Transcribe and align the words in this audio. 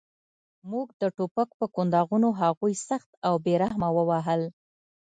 موږ 0.71 0.87
د 1.01 1.03
ټوپک 1.15 1.49
په 1.59 1.65
کنداغونو 1.75 2.29
هغوی 2.41 2.73
سخت 2.89 3.11
او 3.27 3.33
بې 3.43 3.53
رحمه 3.63 3.89
ووهل 3.97 4.41